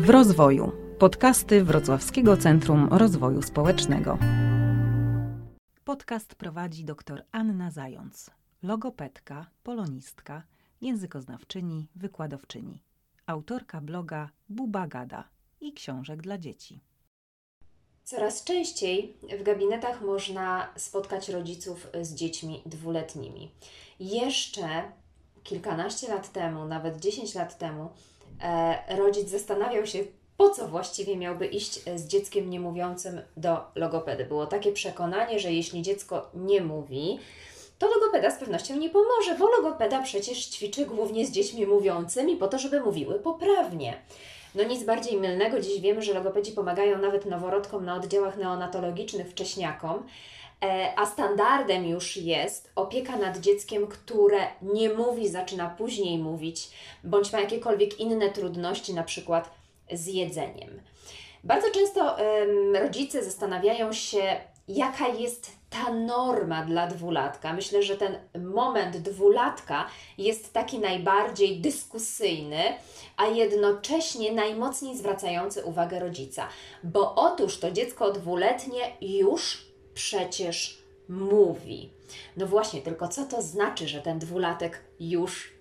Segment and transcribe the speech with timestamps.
[0.00, 0.72] W rozwoju.
[0.98, 4.18] Podcasty Wrocławskiego Centrum Rozwoju Społecznego.
[5.84, 8.30] Podcast prowadzi dr Anna Zając,
[8.62, 10.42] logopedka, polonistka,
[10.80, 12.82] językoznawczyni, wykładowczyni,
[13.26, 15.28] autorka bloga Buba Gada
[15.60, 16.80] i książek dla dzieci.
[18.04, 23.50] Coraz częściej w gabinetach można spotkać rodziców z dziećmi dwuletnimi.
[24.00, 24.92] Jeszcze
[25.42, 27.88] kilkanaście lat temu, nawet 10 lat temu,
[28.88, 29.98] rodzic zastanawiał się,
[30.36, 34.24] po co właściwie miałby iść z dzieckiem niemówiącym do logopedy.
[34.24, 37.18] Było takie przekonanie, że jeśli dziecko nie mówi,
[37.78, 42.48] to logopeda z pewnością nie pomoże, bo logopeda przecież ćwiczy głównie z dziećmi mówiącymi po
[42.48, 44.02] to, żeby mówiły poprawnie.
[44.54, 49.96] No nic bardziej mylnego, dziś wiemy, że logopedzi pomagają nawet noworodkom na oddziałach neonatologicznych, wcześniakom,
[49.96, 50.02] e,
[50.96, 56.70] a standardem już jest opieka nad dzieckiem, które nie mówi, zaczyna później mówić,
[57.04, 59.50] bądź ma jakiekolwiek inne trudności, na przykład
[59.92, 60.80] z jedzeniem.
[61.44, 62.16] Bardzo często
[62.80, 67.52] rodzice zastanawiają się, jaka jest ta norma dla dwulatka.
[67.52, 69.86] Myślę, że ten moment dwulatka
[70.18, 72.62] jest taki najbardziej dyskusyjny,
[73.16, 76.48] a jednocześnie najmocniej zwracający uwagę rodzica.
[76.84, 81.90] Bo otóż to dziecko dwuletnie już przecież mówi.
[82.36, 85.52] No właśnie, tylko co to znaczy, że ten dwulatek już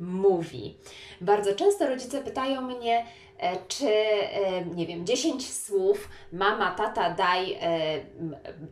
[0.00, 0.76] mówi?
[1.20, 3.06] Bardzo często rodzice pytają mnie,
[3.38, 7.58] E, czy, e, nie wiem, 10 słów, mama, tata, daj, e,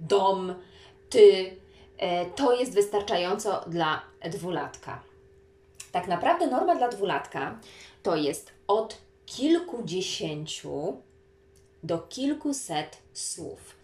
[0.00, 0.54] dom,
[1.10, 1.56] ty,
[2.36, 5.02] to jest wystarczająco dla dwulatka.
[5.92, 7.58] Tak naprawdę norma dla dwulatka
[8.02, 11.02] to jest od kilkudziesięciu
[11.82, 13.76] do kilkuset słów.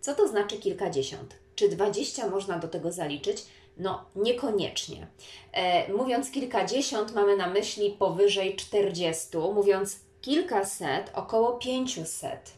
[0.00, 1.34] Co to znaczy kilkadziesiąt?
[1.54, 3.44] Czy dwadzieścia można do tego zaliczyć?
[3.76, 5.06] No, niekoniecznie.
[5.52, 9.52] E, mówiąc kilkadziesiąt, mamy na myśli powyżej czterdziestu.
[9.52, 12.52] Mówiąc kilkaset, około 500.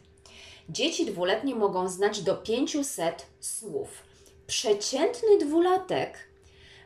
[0.69, 3.89] Dzieci dwuletnie mogą znać do 500 słów.
[4.47, 6.17] Przeciętny dwulatek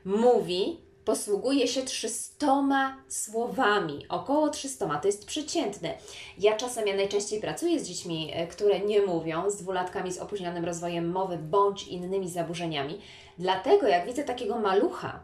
[0.06, 5.94] mówi, posługuje się 300 słowami, około 300, to jest przeciętny.
[6.38, 10.66] Ja czasem, ja najczęściej pracuję z dziećmi, e, które nie mówią, z dwulatkami z opóźnionym
[10.66, 13.02] rozwojem mowy bądź innymi zaburzeniami.
[13.40, 15.24] Dlatego jak widzę takiego malucha,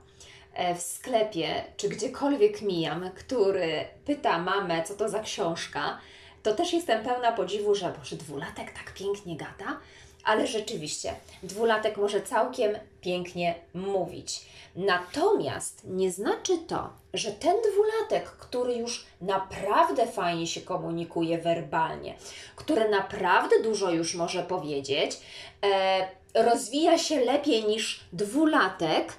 [0.53, 5.97] E, w sklepie czy gdziekolwiek mijam, który pyta mamę, co to za książka,
[6.43, 9.79] to też jestem pełna podziwu, że Boże, dwulatek tak pięknie gada,
[10.23, 14.41] ale rzeczywiście, dwulatek może całkiem pięknie mówić.
[14.75, 22.15] Natomiast nie znaczy to, że ten dwulatek, który już naprawdę fajnie się komunikuje werbalnie,
[22.55, 25.17] który naprawdę dużo już może powiedzieć,
[25.65, 29.13] e, rozwija się lepiej niż dwulatek,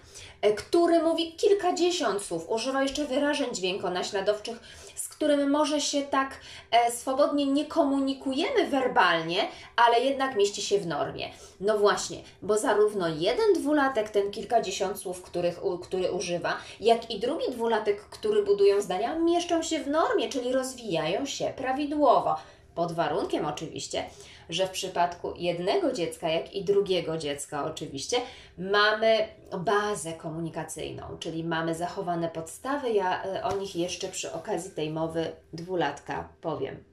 [0.51, 4.57] który mówi kilkadziesiąt słów, używa jeszcze wyrażeń dźwiękonaśladowczych,
[4.97, 10.87] z którym może się tak e, swobodnie nie komunikujemy werbalnie, ale jednak mieści się w
[10.87, 11.29] normie.
[11.61, 17.51] No właśnie, bo zarówno jeden dwulatek, ten kilkadziesiąt słów, których, który używa, jak i drugi
[17.51, 22.37] dwulatek, który budują zdania, mieszczą się w normie, czyli rozwijają się prawidłowo.
[22.75, 24.05] Pod warunkiem oczywiście,
[24.53, 28.17] że w przypadku jednego dziecka, jak i drugiego dziecka oczywiście,
[28.59, 32.91] mamy bazę komunikacyjną, czyli mamy zachowane podstawy.
[32.91, 36.85] Ja e, o nich jeszcze przy okazji tej mowy dwulatka powiem.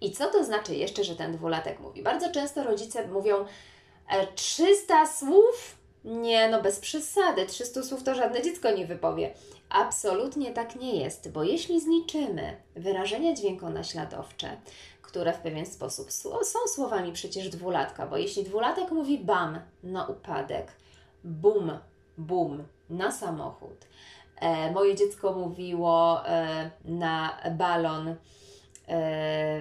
[0.00, 2.02] I co to znaczy jeszcze, że ten dwulatek mówi?
[2.02, 3.44] Bardzo często rodzice mówią
[4.34, 5.76] 300 e, słów?
[6.04, 7.46] Nie, no bez przesady.
[7.46, 9.34] 300 słów to żadne dziecko nie wypowie.
[9.68, 14.56] Absolutnie tak nie jest, bo jeśli zliczymy wyrażenia dźwiękonaśladowcze,
[15.06, 20.72] które w pewien sposób są słowami przecież dwulatka, bo jeśli dwulatek mówi bam na upadek,
[21.24, 21.78] bum,
[22.18, 23.86] bum na samochód,
[24.36, 28.16] e, moje dziecko mówiło e, na balon
[28.88, 29.60] e,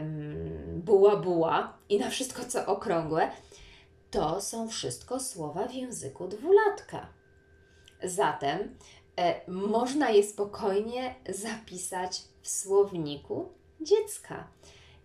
[0.74, 3.32] buła buła i na wszystko co okrągłe,
[4.12, 7.08] to są wszystko słowa w języku dwulatka.
[8.04, 8.78] Zatem
[9.18, 13.50] e, można je spokojnie zapisać w słowniku
[13.82, 14.48] dziecka.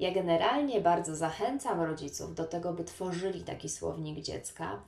[0.00, 4.82] Ja generalnie bardzo zachęcam rodziców do tego, by tworzyli taki słownik dziecka.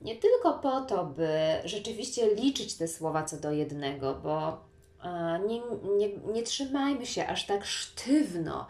[0.00, 1.30] Nie tylko po to, by
[1.64, 4.60] rzeczywiście liczyć te słowa co do jednego, bo
[5.04, 5.60] e, nie,
[5.96, 8.66] nie, nie trzymajmy się aż tak sztywno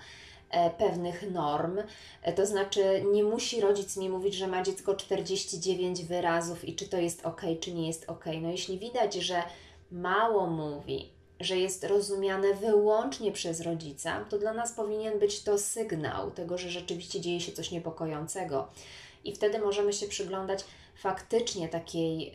[0.50, 1.78] e, pewnych norm.
[2.22, 6.88] E, to znaczy, nie musi rodzic mi mówić, że ma dziecko 49 wyrazów i czy
[6.88, 8.24] to jest ok, czy nie jest ok.
[8.42, 9.42] No, jeśli widać, że
[9.90, 16.30] mało mówi, że jest rozumiane wyłącznie przez rodzica, to dla nas powinien być to sygnał
[16.30, 18.68] tego, że rzeczywiście dzieje się coś niepokojącego.
[19.24, 20.64] I wtedy możemy się przyglądać
[20.96, 22.32] faktycznie takiej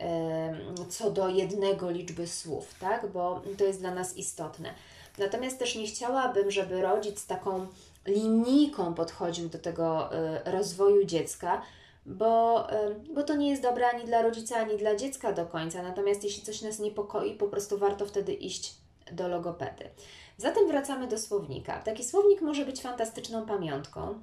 [0.88, 3.06] co do jednego liczby słów, tak?
[3.12, 4.74] bo to jest dla nas istotne.
[5.18, 7.66] Natomiast też nie chciałabym, żeby rodzic taką
[8.06, 11.62] linijką podchodził do tego y, rozwoju dziecka,
[12.06, 12.66] bo,
[13.14, 15.82] bo to nie jest dobre ani dla rodzica, ani dla dziecka do końca.
[15.82, 18.74] Natomiast jeśli coś nas niepokoi, po prostu warto wtedy iść
[19.12, 19.90] do logopedy.
[20.36, 21.82] Zatem wracamy do słownika.
[21.82, 24.20] Taki słownik może być fantastyczną pamiątką,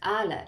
[0.00, 0.46] ale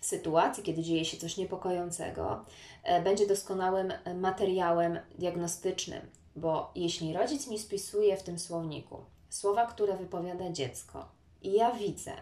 [0.00, 2.44] w sytuacji, kiedy dzieje się coś niepokojącego,
[2.82, 6.00] e, będzie doskonałym materiałem diagnostycznym,
[6.36, 11.08] bo jeśli rodzic mi spisuje w tym słowniku słowa, które wypowiada dziecko,
[11.42, 12.12] i ja widzę,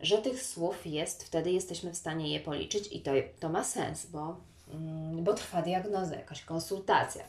[0.00, 3.10] że tych słów jest, wtedy jesteśmy w stanie je policzyć i to,
[3.40, 4.36] to ma sens, bo,
[4.74, 7.24] mm, bo trwa diagnoza, jakaś konsultacja,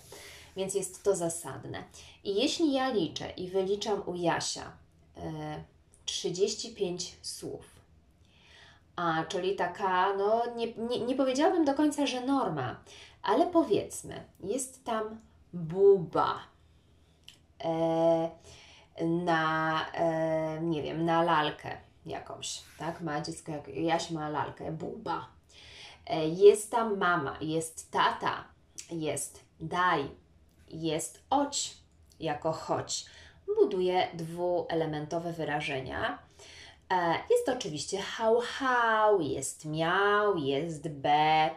[0.59, 1.83] więc jest to zasadne.
[2.23, 4.71] I jeśli ja liczę i wyliczam u Jasia
[5.17, 5.63] e,
[6.05, 7.65] 35 słów,
[8.95, 12.75] a, czyli taka, no nie, nie, nie powiedziałabym do końca, że norma,
[13.23, 15.19] ale powiedzmy, jest tam
[15.53, 16.39] buba
[17.63, 18.29] e,
[19.05, 23.01] na, e, nie wiem, na lalkę jakąś, tak?
[23.01, 25.27] Ma dziecko, jak Jaś ma lalkę, buba.
[26.07, 28.43] E, jest tam mama, jest tata,
[28.91, 30.09] jest daj,
[30.69, 31.77] jest oć
[32.19, 33.05] jako choć.
[33.55, 36.19] Buduje dwuelementowe wyrażenia
[36.91, 41.49] E, jest oczywiście hał, hał, jest miał, jest be.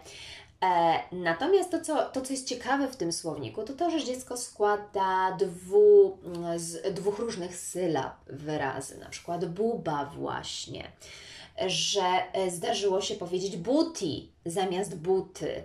[0.63, 4.37] E, natomiast to co, to, co jest ciekawe w tym słowniku, to to, że dziecko
[4.37, 6.19] składa dwu,
[6.57, 10.93] z dwóch różnych sylab wyrazy, na przykład buba właśnie,
[11.67, 15.65] że e, zdarzyło się powiedzieć buti zamiast buty,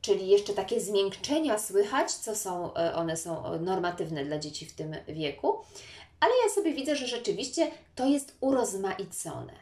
[0.00, 5.58] czyli jeszcze takie zmiękczenia słychać, co są, one są normatywne dla dzieci w tym wieku
[6.20, 9.52] ale ja sobie widzę, że rzeczywiście to jest urozmaicone.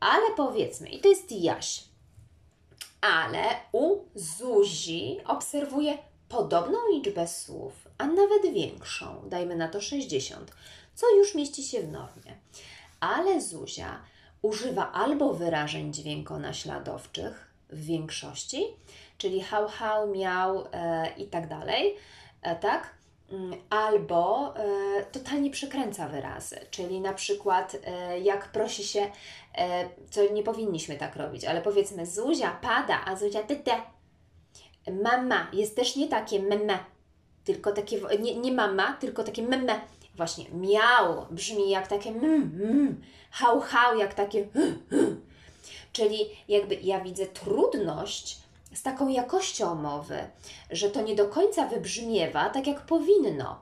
[0.00, 1.84] Ale powiedzmy, i to jest Jaś,
[3.00, 5.98] ale u Zuzi obserwuję
[6.28, 10.50] podobną liczbę słów, a nawet większą, dajmy na to 60,
[10.94, 12.38] co już mieści się w normie.
[13.00, 14.00] Ale Zuzia
[14.42, 18.64] używa albo wyrażeń dźwiękonaśladowczych w większości,
[19.18, 21.94] czyli hał, hał, miał e, i tak dalej,
[22.42, 22.94] e, tak?
[23.30, 29.10] Mm, albo e, totalnie przekręca wyrazy, czyli na przykład e, jak prosi się,
[29.58, 33.72] e, co nie powinniśmy tak robić, ale powiedzmy Zuzia pada, a Zuzia tyte.
[35.02, 36.78] Mama jest też nie takie meme,
[37.44, 39.80] tylko takie, nie, nie mama, tylko takie meme.
[40.16, 44.48] Właśnie miał brzmi jak takie mm, mm, hał, hał, jak takie
[45.94, 48.38] Czyli jakby ja widzę trudność
[48.74, 50.18] z taką jakością mowy,
[50.70, 53.58] że to nie do końca wybrzmiewa tak, jak powinno.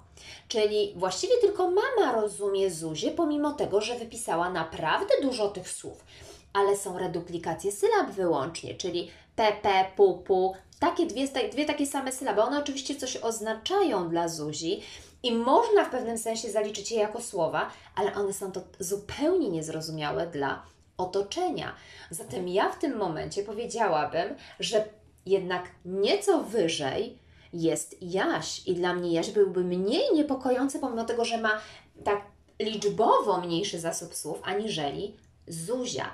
[0.49, 6.05] Czyli właściwie tylko mama rozumie Zuzię, pomimo tego, że wypisała naprawdę dużo tych słów.
[6.53, 12.43] Ale są reduplikacje sylab wyłącznie, czyli pp, pupu, takie dwie, dwie takie same sylaby.
[12.43, 14.83] One oczywiście coś oznaczają dla Zuzi
[15.23, 20.27] i można w pewnym sensie zaliczyć je jako słowa, ale one są to zupełnie niezrozumiałe
[20.27, 20.72] dla
[21.03, 21.75] otoczenia.
[22.11, 24.85] Zatem ja w tym momencie powiedziałabym, że
[25.27, 27.19] jednak nieco wyżej
[27.53, 31.61] jest Jaś i dla mnie Jaś byłby mniej niepokojący, pomimo tego, że ma
[32.05, 32.23] tak
[32.59, 35.17] liczbowo mniejszy zasób słów, aniżeli
[35.49, 36.11] Zuzia.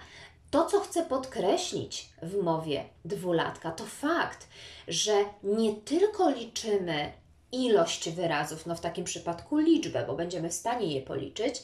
[0.51, 4.49] To, co chcę podkreślić w mowie dwulatka, to fakt,
[4.89, 7.13] że nie tylko liczymy
[7.53, 11.63] ilość wyrazów, no w takim przypadku liczbę, bo będziemy w stanie je policzyć,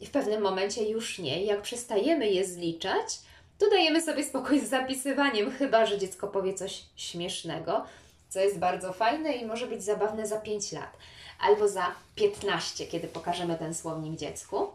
[0.00, 1.44] i w pewnym momencie już nie.
[1.44, 3.18] Jak przestajemy je zliczać,
[3.58, 7.84] to dajemy sobie spokój z zapisywaniem, chyba że dziecko powie coś śmiesznego,
[8.28, 10.96] co jest bardzo fajne i może być zabawne za 5 lat
[11.40, 14.66] albo za 15, kiedy pokażemy ten słownik dziecku.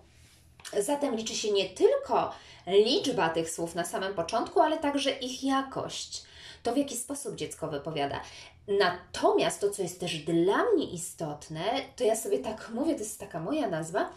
[0.79, 2.33] Zatem liczy się nie tylko
[2.67, 6.23] liczba tych słów na samym początku, ale także ich jakość.
[6.63, 8.21] To, w jaki sposób dziecko wypowiada.
[8.69, 11.63] Natomiast to, co jest też dla mnie istotne,
[11.95, 14.09] to ja sobie tak mówię, to jest taka moja nazwa,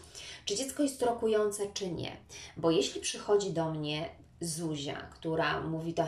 [0.45, 2.17] czy dziecko jest rokujące, czy nie.
[2.57, 4.09] Bo jeśli przychodzi do mnie
[4.41, 6.07] Zuzia, która mówi to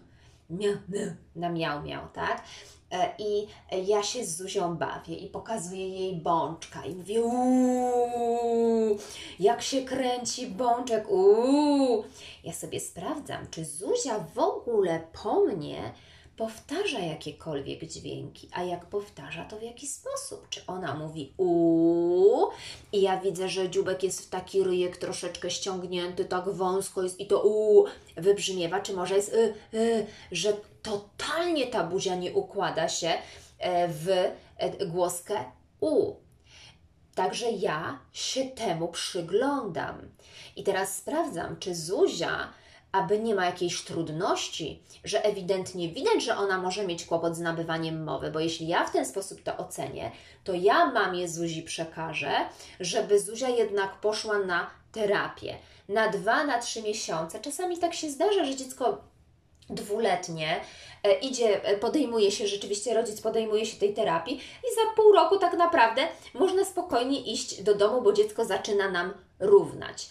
[0.50, 0.74] miał,
[1.36, 2.44] na miał, miał, tak?
[2.92, 3.46] E, I
[3.86, 8.98] ja się z Zuzią bawię i pokazuję jej bączka i mówię uuu,
[9.40, 12.04] jak się kręci bączek, uuu.
[12.44, 15.92] Ja sobie sprawdzam, czy Zuzia w ogóle po mnie
[16.40, 20.48] powtarza jakiekolwiek dźwięki, a jak powtarza, to w jaki sposób?
[20.48, 22.48] Czy ona mówi u
[22.92, 27.26] i ja widzę, że dziubek jest w taki ryjek troszeczkę ściągnięty, tak wąsko jest i
[27.26, 27.84] to u
[28.16, 33.12] wybrzmiewa, czy może jest y, y, że totalnie ta buzia nie układa się
[33.58, 35.44] e, w e, głoskę
[35.80, 36.14] u.
[37.14, 40.08] Także ja się temu przyglądam.
[40.56, 42.52] I teraz sprawdzam, czy Zuzia
[42.92, 48.04] aby nie ma jakiejś trudności, że ewidentnie widać, że ona może mieć kłopot z nabywaniem
[48.04, 50.10] mowy, bo jeśli ja w ten sposób to ocenię,
[50.44, 52.32] to ja mamie Zuzi przekażę,
[52.80, 55.56] żeby Zuzia jednak poszła na terapię.
[55.88, 57.40] Na dwa, na trzy miesiące.
[57.40, 58.98] Czasami tak się zdarza, że dziecko
[59.70, 60.60] dwuletnie
[61.02, 65.38] e, idzie, e, podejmuje się rzeczywiście, rodzic podejmuje się tej terapii i za pół roku
[65.38, 70.08] tak naprawdę można spokojnie iść do domu, bo dziecko zaczyna nam równać.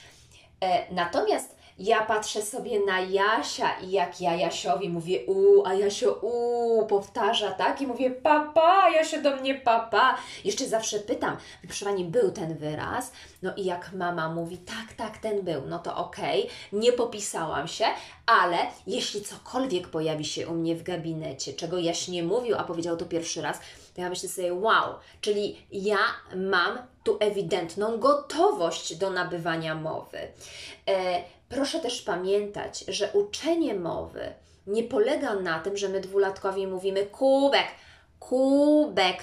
[0.62, 6.19] E, natomiast ja patrzę sobie na Jasia i jak ja Jasiowi mówię u, a Jasio
[6.21, 7.81] u, powtarza, tak?
[7.81, 10.17] I mówię papa, Jasio do mnie papa.
[10.45, 13.12] Jeszcze zawsze pytam, proszę Pani, był ten wyraz?
[13.41, 17.67] No i jak mama mówi, tak, tak, ten był, no to okej, okay, nie popisałam
[17.67, 17.86] się,
[18.25, 18.57] ale
[18.88, 23.05] jeśli cokolwiek pojawi się u mnie w gabinecie, czego Jaś nie mówił, a powiedział to
[23.05, 23.59] pierwszy raz,
[24.01, 26.00] ja myślę sobie, wow, czyli ja
[26.36, 30.18] mam tu ewidentną gotowość do nabywania mowy.
[30.88, 34.34] E, proszę też pamiętać, że uczenie mowy
[34.68, 37.68] nie polega na tym, że my dwulatkowi mówimy kubek,
[38.20, 39.18] kubek,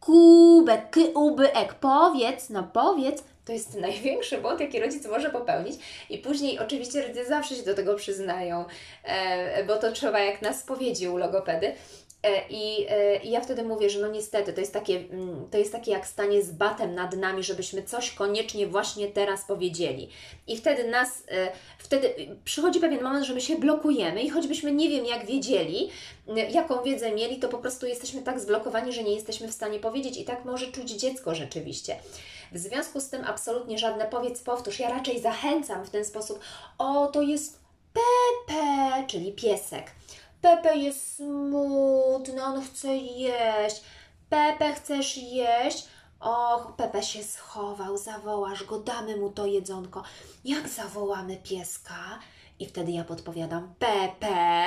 [0.00, 5.76] kubek, kubek, powiedz, no powiedz, to jest największy błąd, jaki rodzic może popełnić.
[6.10, 8.64] I później oczywiście rodzice zawsze się do tego przyznają,
[9.04, 11.74] e, bo to trzeba jak na spowiedzi u logopedy.
[12.22, 15.58] E, I, e, I ja wtedy mówię, że no niestety to jest, takie, mm, to
[15.58, 20.08] jest takie jak stanie z batem nad nami, żebyśmy coś koniecznie właśnie teraz powiedzieli.
[20.46, 24.88] I wtedy nas, e, wtedy przychodzi pewien moment, że my się blokujemy i choćbyśmy nie
[24.88, 25.90] wiem jak wiedzieli,
[26.50, 30.16] jaką wiedzę mieli, to po prostu jesteśmy tak zblokowani, że nie jesteśmy w stanie powiedzieć
[30.16, 31.96] i tak może czuć dziecko rzeczywiście.
[32.52, 34.78] W związku z tym absolutnie żadne powiedz, powtórz.
[34.78, 36.40] Ja raczej zachęcam w ten sposób,
[36.78, 37.60] o to jest
[37.92, 39.84] Pepe, czyli piesek
[40.40, 43.82] Pepe jest smutny, on chce jeść.
[44.28, 45.88] Pepe, chcesz jeść?
[46.20, 50.02] Och, Pepe się schował, zawołasz go, damy mu to jedzonko.
[50.44, 52.18] Jak zawołamy pieska?
[52.58, 54.66] I wtedy ja podpowiadam, Pepe,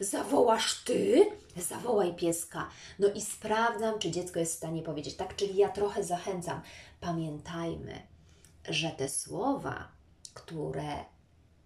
[0.00, 1.26] zawołasz ty?
[1.56, 2.68] Zawołaj pieska.
[2.98, 6.60] No i sprawdzam, czy dziecko jest w stanie powiedzieć tak, czyli ja trochę zachęcam.
[7.00, 8.02] Pamiętajmy,
[8.68, 9.88] że te słowa,
[10.34, 11.04] które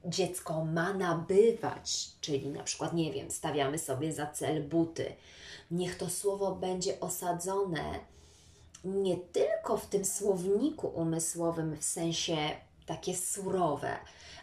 [0.07, 5.13] dziecko ma nabywać, czyli na przykład, nie wiem, stawiamy sobie za cel buty.
[5.71, 8.01] Niech to słowo będzie osadzone
[8.85, 12.37] nie tylko w tym słowniku umysłowym w sensie
[12.87, 13.97] takie surowe,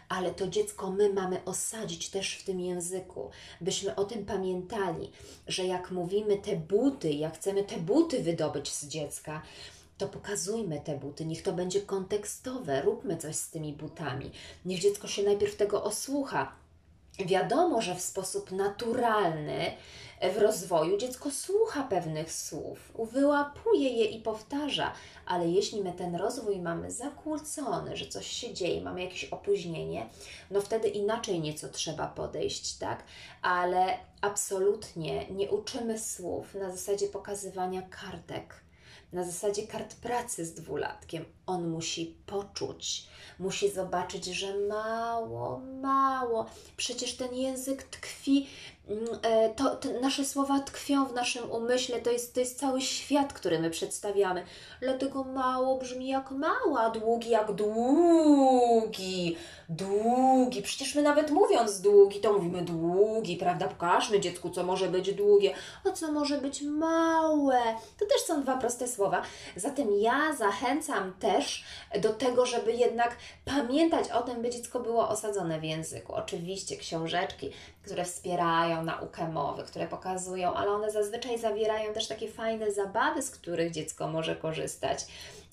[0.08, 3.30] ale to dziecko my mamy osadzić też w tym języku,
[3.60, 5.10] byśmy o tym pamiętali,
[5.46, 9.42] że jak mówimy te buty, jak chcemy te buty wydobyć z dziecka,
[10.04, 14.30] to pokazujmy te buty, niech to będzie kontekstowe, róbmy coś z tymi butami.
[14.64, 16.52] Niech dziecko się najpierw tego osłucha.
[17.18, 19.76] Wiadomo, że w sposób naturalny
[20.34, 24.92] w rozwoju dziecko słucha pewnych słów, wyłapuje je i powtarza,
[25.26, 30.06] ale jeśli my ten rozwój mamy zakłócony, że coś się dzieje, mamy jakieś opóźnienie,
[30.50, 33.02] no wtedy inaczej nieco trzeba podejść, tak?
[33.42, 38.63] Ale absolutnie nie uczymy słów na zasadzie pokazywania kartek
[39.14, 41.24] na zasadzie kart pracy z dwulatkiem.
[41.46, 43.06] On musi poczuć,
[43.38, 46.46] musi zobaczyć, że mało, mało.
[46.76, 48.46] Przecież ten język tkwi,
[49.56, 53.58] to, to, nasze słowa tkwią w naszym umyśle, to jest, to jest cały świat, który
[53.58, 54.44] my przedstawiamy.
[54.80, 59.36] Dlatego mało brzmi jak mała, długi jak długi,
[59.68, 60.62] długi.
[60.62, 63.68] Przecież my nawet mówiąc długi, to mówimy długi, prawda?
[63.68, 67.60] Pokażmy dziecku, co może być długie, a co może być małe.
[67.98, 69.22] To też są dwa proste słowa.
[69.56, 71.64] Zatem ja zachęcam też
[72.00, 76.14] do tego, żeby jednak pamiętać o tym, by dziecko było osadzone w języku.
[76.14, 77.50] Oczywiście książeczki,
[77.82, 83.30] które wspierają naukę mowy, które pokazują, ale one zazwyczaj zawierają też takie fajne zabawy, z
[83.30, 85.06] których dziecko może korzystać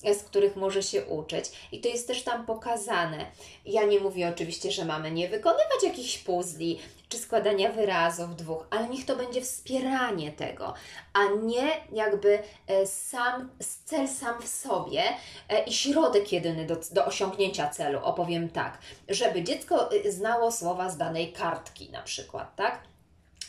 [0.04, 1.68] z których może się uczyć.
[1.72, 3.26] I to jest też tam pokazane.
[3.64, 8.88] Ja nie mówię oczywiście, że mamy nie wykonywać jakichś puzli czy składania wyrazów dwóch, ale
[8.88, 10.74] niech to będzie wspieranie tego,
[11.12, 13.50] a nie jakby e, sam
[13.84, 15.02] cel sam w sobie
[15.48, 20.90] e, i środek jedyny do, do osiągnięcia celu, opowiem tak, żeby dziecko e, znało słowa
[20.90, 22.91] z danej kartki na przykład, tak?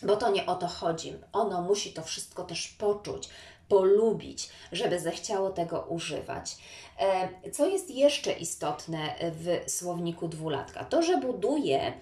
[0.03, 1.13] Bo to nie o to chodzi.
[1.33, 3.29] Ono musi to wszystko też poczuć,
[3.67, 6.57] polubić, żeby zechciało tego używać.
[6.99, 10.85] E, co jest jeszcze istotne w słowniku dwulatka?
[10.85, 11.93] To, że buduje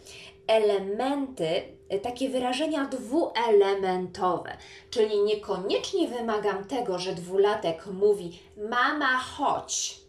[0.48, 1.48] elementy,
[1.89, 4.58] e, takie wyrażenia dwuelementowe,
[4.89, 8.39] czyli niekoniecznie wymagam tego, że dwulatek mówi
[8.70, 10.01] mama chodź.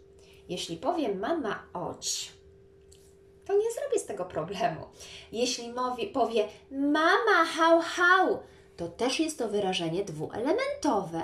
[0.49, 2.33] Jeśli powiem mama chodź,
[3.47, 4.87] to nie zrobię z tego problemu.
[5.33, 8.43] Jeśli mowie, powie mama hał hał,
[8.77, 11.23] to też jest to wyrażenie dwuelementowe.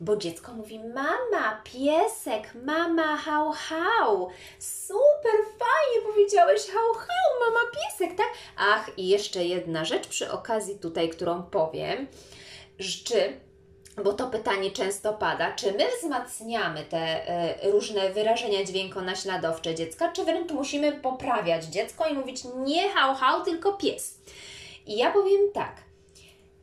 [0.00, 4.28] bo dziecko mówi mama, piesek, mama, hał, hał.
[4.58, 8.28] Super, fajnie powiedziałeś hał, hał, mama, piesek, tak?
[8.56, 12.06] Ach, i jeszcze jedna rzecz przy okazji tutaj, którą powiem,
[13.04, 13.40] czy
[14.04, 20.24] bo to pytanie często pada, czy my wzmacniamy te e, różne wyrażenia dźwiękonaśladowcze dziecka, czy
[20.24, 24.18] wręcz musimy poprawiać dziecko i mówić nie hał, hał, tylko pies.
[24.86, 25.76] I ja powiem tak,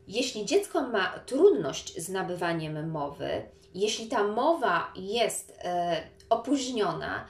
[0.08, 3.42] jeśli dziecko ma trudność z nabywaniem mowy,
[3.74, 7.26] jeśli ta mowa jest e, opóźniona,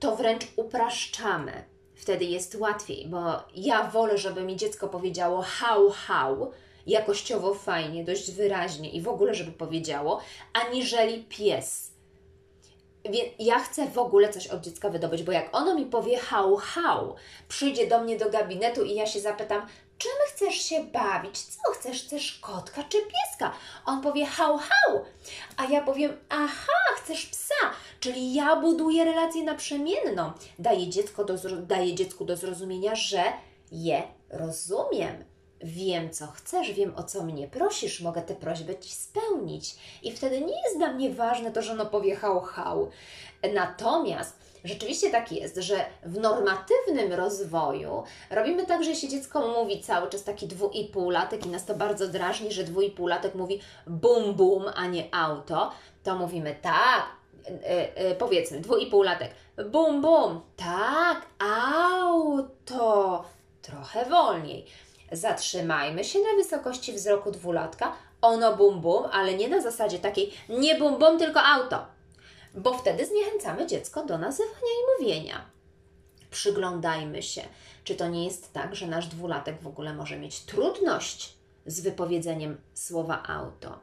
[0.00, 1.52] to wręcz upraszczamy.
[1.94, 3.18] Wtedy jest łatwiej, bo
[3.54, 6.52] ja wolę, żeby mi dziecko powiedziało hał, hał,
[6.88, 10.20] jakościowo fajnie, dość wyraźnie i w ogóle, żeby powiedziało,
[10.52, 11.92] aniżeli pies.
[13.04, 16.56] Więc ja chcę w ogóle coś od dziecka wydobyć, bo jak ono mi powie hał,
[16.56, 17.14] hał,
[17.48, 19.66] przyjdzie do mnie do gabinetu i ja się zapytam,
[19.98, 21.42] czym chcesz się bawić?
[21.42, 22.04] Co chcesz?
[22.04, 23.52] Chcesz kotka czy pieska?
[23.86, 25.04] On powie hał, hał,
[25.56, 30.32] a ja powiem, aha, chcesz psa, czyli ja buduję relację naprzemienną.
[30.58, 33.22] Daję, dziecko do, daję dziecku do zrozumienia, że
[33.72, 35.27] je rozumiem
[35.62, 39.76] wiem, co chcesz, wiem, o co mnie prosisz, mogę tę prośbę Ci spełnić.
[40.02, 42.90] I wtedy nie jest dla mnie ważne to, że ono powie hał, hał.
[43.54, 50.10] Natomiast rzeczywiście tak jest, że w normatywnym rozwoju robimy tak, że jeśli dziecko mówi cały
[50.10, 53.06] czas taki dwu i pół latek i nas to bardzo drażni, że dwu i pół
[53.06, 55.72] latek mówi bum, bum, a nie auto,
[56.04, 57.06] to mówimy tak,
[57.48, 59.30] yy, yy, powiedzmy dwu i pół latek,
[59.70, 63.24] bum, bum, tak, auto,
[63.62, 64.66] trochę wolniej
[65.12, 67.96] Zatrzymajmy się na wysokości wzroku dwulatka.
[68.20, 71.86] Ono bum bum, ale nie na zasadzie takiej nie bum bum, tylko auto.
[72.54, 75.44] Bo wtedy zniechęcamy dziecko do nazywania i mówienia.
[76.30, 77.42] Przyglądajmy się,
[77.84, 81.34] czy to nie jest tak, że nasz dwulatek w ogóle może mieć trudność
[81.66, 83.78] z wypowiedzeniem słowa auto.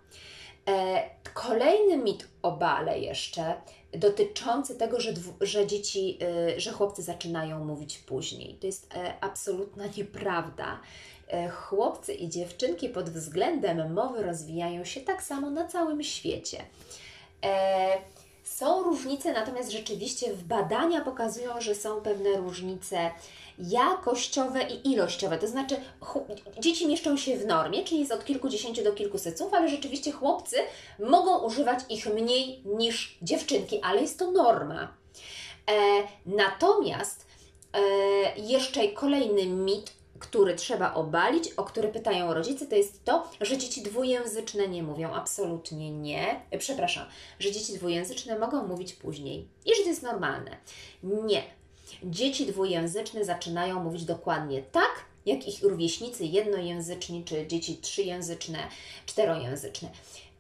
[0.70, 3.55] E, kolejny mit obale jeszcze
[3.91, 6.17] dotyczący tego, że, że dzieci,
[6.55, 8.55] y, że chłopcy zaczynają mówić później.
[8.55, 10.79] To jest e, absolutna nieprawda.
[11.27, 16.65] E, chłopcy i dziewczynki pod względem mowy rozwijają się tak samo na całym świecie.
[17.46, 17.98] E,
[18.44, 23.12] są różnice, natomiast rzeczywiście w badania pokazują, że są pewne różnice
[23.60, 25.38] jakościowe i ilościowe.
[25.38, 25.75] To znaczy,
[26.59, 30.57] dzieci mieszczą się w normie, czyli jest od kilkudziesięciu do kilkuset słów, ale rzeczywiście chłopcy
[31.00, 34.94] mogą używać ich mniej niż dziewczynki, ale jest to norma.
[35.72, 35.74] E,
[36.25, 37.25] natomiast
[37.74, 37.79] e,
[38.40, 43.82] jeszcze kolejny mit który trzeba obalić, o który pytają rodzice, to jest to, że dzieci
[43.82, 45.14] dwujęzyczne nie mówią.
[45.14, 46.42] Absolutnie nie.
[46.60, 47.06] Przepraszam,
[47.40, 50.58] że dzieci dwujęzyczne mogą mówić później i że to jest normalne.
[51.04, 51.44] Nie.
[52.04, 58.60] Dzieci dwujęzyczne zaczynają mówić dokładnie tak, jak ich rówieśnicy jednojęzyczni, czy dzieci trzyjęzyczne,
[59.06, 59.90] czterojęzyczne.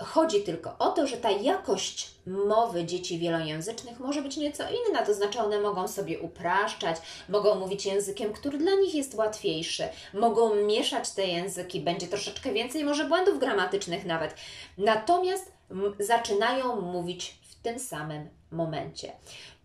[0.03, 5.13] Chodzi tylko o to, że ta jakość mowy dzieci wielojęzycznych może być nieco inna, to
[5.13, 6.97] znaczy one mogą sobie upraszczać,
[7.29, 12.83] mogą mówić językiem, który dla nich jest łatwiejszy, mogą mieszać te języki, będzie troszeczkę więcej
[12.83, 14.35] może błędów gramatycznych nawet.
[14.77, 15.51] Natomiast
[15.99, 19.11] zaczynają mówić w tym samym momencie.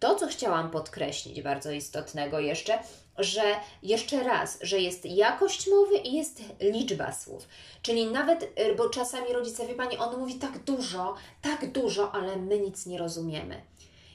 [0.00, 2.78] To, co chciałam podkreślić, bardzo istotnego jeszcze,
[3.20, 3.42] że
[3.82, 7.48] jeszcze raz, że jest jakość mowy i jest liczba słów.
[7.82, 12.36] Czyli nawet, y, bo czasami rodzice, wie Pani, on mówi tak dużo, tak dużo, ale
[12.36, 13.62] my nic nie rozumiemy.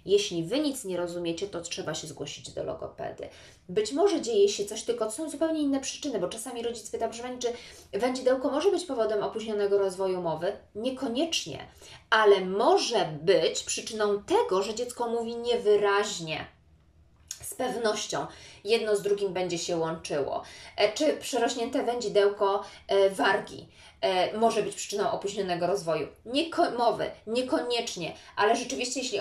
[0.06, 3.30] Jeśli Wy nic nie rozumiecie, to trzeba się zgłosić do logopedy.
[3.70, 7.24] Być może dzieje się coś, tylko są zupełnie inne przyczyny, bo czasami rodzic pyta, proszę
[7.24, 7.48] Pani, czy
[8.00, 10.52] wędzidełko może być powodem opóźnionego rozwoju mowy?
[10.76, 11.68] Niekoniecznie,
[12.10, 16.55] ale może być przyczyną tego, że dziecko mówi niewyraźnie
[17.42, 18.28] z pewnością
[18.66, 20.44] jedno z drugim będzie się łączyło.
[20.78, 23.68] E, czy przerośnięte wędzidełko e, wargi
[24.02, 26.08] e, może być przyczyną opóźnionego rozwoju?
[26.26, 29.20] Nieko mowy, niekoniecznie, ale rzeczywiście, jeśli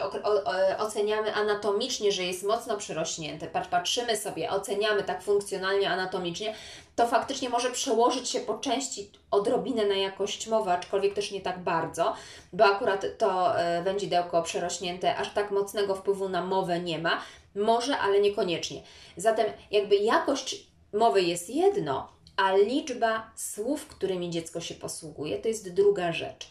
[0.79, 6.55] oceniamy anatomicznie, że jest mocno przerośnięte, patrzymy sobie, oceniamy tak funkcjonalnie, anatomicznie,
[6.97, 11.63] to faktycznie może przełożyć się po części odrobinę na jakość mowy, aczkolwiek też nie tak
[11.63, 12.15] bardzo,
[12.53, 13.53] bo akurat to
[13.85, 17.21] wędzidełko przerośnięte aż tak mocnego wpływu na mowę nie ma.
[17.55, 18.83] Może, ale niekoniecznie.
[19.17, 25.75] Zatem jakby jakość mowy jest jedno, a liczba słów, którymi dziecko się posługuje, to jest
[25.75, 26.49] druga rzecz.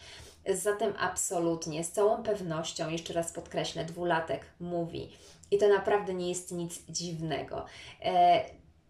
[0.48, 5.10] Zatem absolutnie, z całą pewnością, jeszcze raz podkreślę, dwulatek mówi.
[5.50, 7.64] I to naprawdę nie jest nic dziwnego.
[8.02, 8.44] E,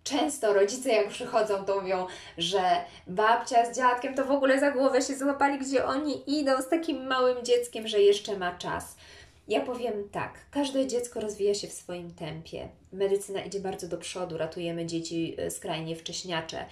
[0.04, 2.06] często rodzice, jak przychodzą, to mówią,
[2.38, 2.60] że
[3.06, 7.06] babcia z dziadkiem to w ogóle za głowę się złapali, gdzie oni idą z takim
[7.06, 8.96] małym dzieckiem, że jeszcze ma czas.
[9.48, 12.68] Ja powiem tak, każde dziecko rozwija się w swoim tempie.
[12.92, 16.66] Medycyna idzie bardzo do przodu, ratujemy dzieci e, skrajnie wcześniacze.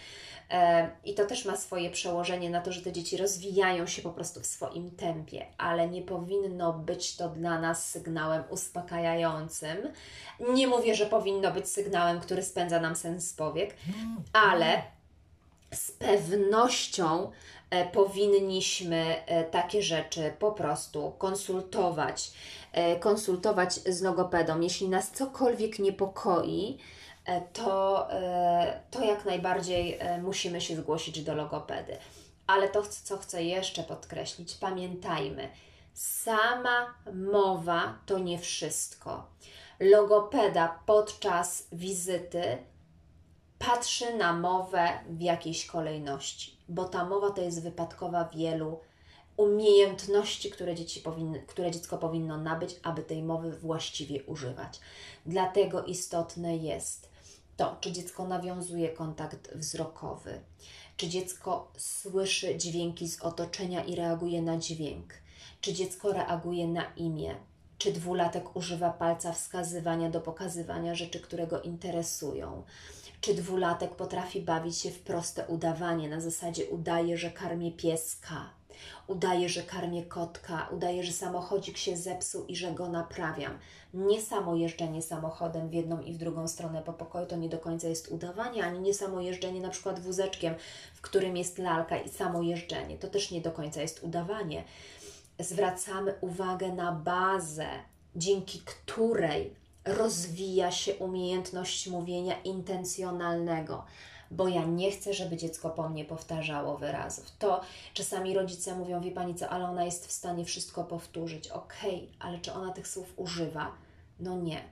[1.04, 4.40] I to też ma swoje przełożenie na to, że te dzieci rozwijają się po prostu
[4.40, 9.78] w swoim tempie, ale nie powinno być to dla nas sygnałem uspokajającym.
[10.54, 13.76] Nie mówię, że powinno być sygnałem, który spędza nam sens powiek,
[14.32, 14.82] ale
[15.74, 17.30] z pewnością
[17.70, 22.32] e, powinniśmy e, takie rzeczy po prostu konsultować,
[22.72, 24.60] e, konsultować z logopedą.
[24.60, 26.78] Jeśli nas cokolwiek niepokoi,
[27.52, 31.96] to, e, to jak najbardziej e, musimy się zgłosić do logopedy.
[32.46, 35.48] Ale to, co chcę jeszcze podkreślić, pamiętajmy,
[35.94, 39.26] sama mowa to nie wszystko.
[39.80, 42.58] Logopeda podczas wizyty
[43.58, 48.80] patrzy na mowę w jakiejś kolejności, bo ta mowa to jest wypadkowa wielu
[49.36, 54.80] umiejętności, które, dzieci powinny, które dziecko powinno nabyć, aby tej mowy właściwie używać.
[55.26, 57.11] Dlatego istotne jest
[57.56, 60.40] to, czy dziecko nawiązuje kontakt wzrokowy,
[60.96, 65.14] czy dziecko słyszy dźwięki z otoczenia i reaguje na dźwięk,
[65.60, 67.34] czy dziecko reaguje na imię,
[67.78, 72.62] czy dwulatek używa palca wskazywania do pokazywania rzeczy, które go interesują
[73.22, 78.50] czy dwulatek potrafi bawić się w proste udawanie, na zasadzie udaje, że karmię pieska,
[79.06, 83.58] udaje, że karmię kotka, udaje, że samochodzik się zepsuł i że go naprawiam.
[83.94, 87.58] Nie samo jeżdżenie samochodem w jedną i w drugą stronę po pokoju to nie do
[87.58, 90.54] końca jest udawanie, ani nie samo jeżdżenie na przykład wózeczkiem,
[90.94, 92.98] w którym jest lalka i samo jeżdżenie.
[92.98, 94.64] To też nie do końca jest udawanie.
[95.38, 97.66] Zwracamy uwagę na bazę,
[98.16, 103.84] dzięki której rozwija się umiejętność mówienia intencjonalnego,
[104.32, 107.30] bo ja nie chcę, żeby dziecko po mnie powtarzało wyrazów.
[107.38, 107.60] To
[107.94, 111.48] czasami rodzice mówią, wie pani co, ale ona jest w stanie wszystko powtórzyć.
[111.48, 113.72] Okej, okay, ale czy ona tych słów używa?
[114.20, 114.62] No nie.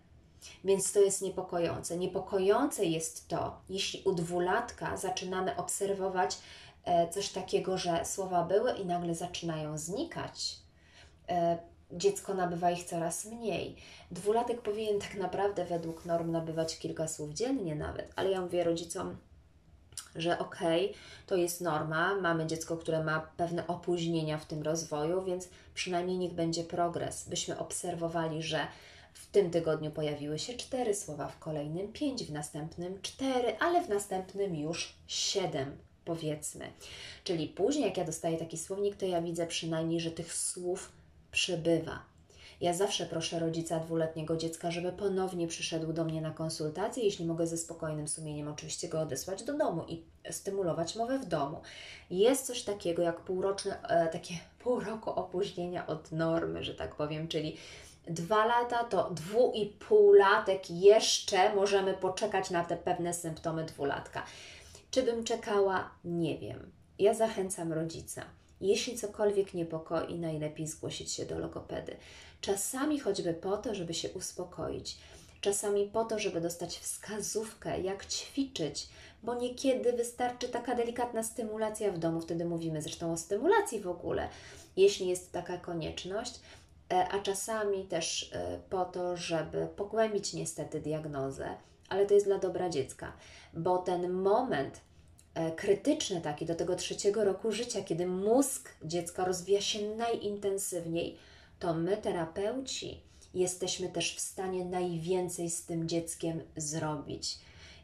[0.64, 1.96] Więc to jest niepokojące.
[1.96, 6.38] Niepokojące jest to, jeśli u dwulatka zaczynamy obserwować
[6.85, 10.57] e, coś takiego, że słowa były i nagle zaczynają znikać.
[11.29, 11.59] E,
[11.92, 13.77] dziecko nabywa ich coraz mniej.
[14.11, 19.16] Dwulatek powinien tak naprawdę według norm nabywać kilka słów dziennie nawet, ale ja mówię rodzicom,
[20.16, 25.25] że okej, okay, to jest norma, mamy dziecko, które ma pewne opóźnienia w tym rozwoju,
[25.25, 27.29] więc przynajmniej niech będzie progres.
[27.29, 28.66] Byśmy obserwowali, że
[29.12, 33.88] w tym tygodniu pojawiły się cztery słowa, w kolejnym pięć, w następnym cztery, ale w
[33.88, 36.73] następnym już siedem powiedzmy.
[37.25, 40.92] Czyli później, jak ja dostaję taki słownik, to ja widzę przynajmniej, że tych słów
[41.33, 42.10] przybywa.
[42.61, 47.46] Ja zawsze proszę rodzica dwuletniego dziecka, żeby ponownie przyszedł do mnie na konsultację, jeśli mogę
[47.46, 51.61] ze spokojnym sumieniem oczywiście go odesłać do domu i stymulować mowę w domu.
[52.11, 57.29] Jest coś takiego jak półroczne, e, takie pół roku opóźnienia od normy, że tak powiem,
[57.29, 57.57] czyli
[58.07, 64.27] dwa lata to dwu i pół latek jeszcze możemy poczekać na te pewne symptomy dwulatka.
[64.90, 65.90] Czy bym czekała?
[66.05, 66.73] Nie wiem.
[66.99, 68.25] Ja zachęcam rodzica
[68.61, 71.96] jeśli cokolwiek niepokoi, najlepiej zgłosić się do logopedy.
[72.40, 74.98] Czasami choćby po to, żeby się uspokoić,
[75.40, 78.88] czasami po to, żeby dostać wskazówkę, jak ćwiczyć,
[79.22, 84.29] bo niekiedy wystarczy taka delikatna stymulacja w domu, wtedy mówimy zresztą o stymulacji w ogóle,
[84.76, 86.40] jeśli jest taka konieczność,
[86.92, 91.48] e, a czasami też e, po to, żeby pogłębić niestety diagnozę,
[91.88, 93.12] ale to jest dla dobra dziecka,
[93.55, 94.81] bo ten moment,
[95.35, 101.16] E, krytyczny taki do tego trzeciego roku życia, kiedy mózg dziecka rozwija się najintensywniej,
[101.61, 103.01] to my, terapeuci,
[103.35, 107.38] jesteśmy też w stanie najwięcej z tym dzieckiem zrobić.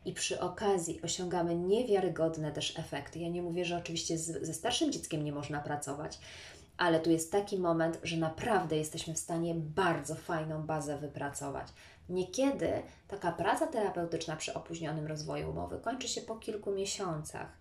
[0.04, 3.18] I przy okazji osiągamy niewiarygodne też efekty.
[3.18, 6.18] Ja nie mówię, że oczywiście z, ze starszym dzieckiem nie można pracować,
[6.76, 11.66] ale tu jest taki moment, że naprawdę jesteśmy w stanie bardzo fajną bazę wypracować.
[12.08, 12.70] Niekiedy
[13.08, 17.58] taka praca terapeutyczna przy opóźnionym rozwoju mowy kończy się po kilku miesiącach.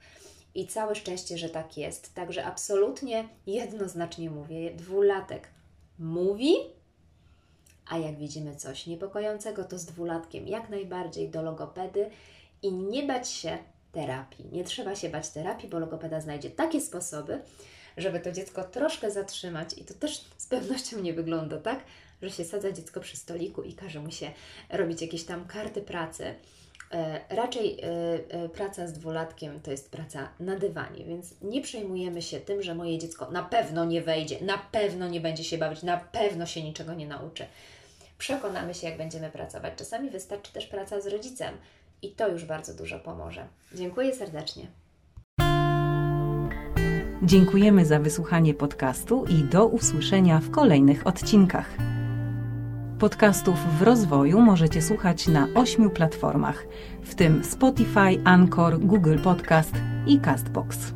[0.56, 2.14] I całe szczęście, że tak jest.
[2.14, 5.48] Także absolutnie jednoznacznie mówię, dwulatek
[6.00, 6.56] mówi,
[7.88, 12.10] a jak widzimy coś niepokojącego, to z dwulatkiem jak najbardziej do logopedy
[12.62, 13.58] i nie bać się
[13.92, 14.46] terapii.
[14.52, 17.42] Nie trzeba się bać terapii, bo logopeda znajdzie takie sposoby,
[17.98, 21.84] żeby to dziecko troszkę zatrzymać i to też z pewnością nie wygląda tak,
[22.22, 24.32] że się sadza dziecko przy stoliku i każe mu się
[24.70, 26.36] robić jakieś tam karty pracy.
[26.92, 27.88] E, raczej e,
[28.30, 32.76] e, praca z dwulatkiem to jest praca na dywanie, więc nie przejmujemy się tym, że
[32.76, 36.64] moje dziecko na pewno nie wejdzie, na pewno nie będzie się bawić, na pewno się
[36.64, 37.46] niczego nie nauczy.
[38.18, 39.74] Przekonamy się, jak będziemy pracować.
[39.76, 41.58] Czasami wystarczy też praca z rodzicem
[42.02, 43.48] i to już bardzo dużo pomoże.
[43.74, 44.68] Dziękuję serdecznie.
[47.24, 51.95] Dziękujemy za wysłuchanie podcastu i do usłyszenia w kolejnych odcinkach.
[53.00, 56.66] Podcastów w rozwoju możecie słuchać na ośmiu platformach,
[57.04, 59.74] w tym Spotify, Anchor, Google Podcast
[60.08, 60.96] i Castbox.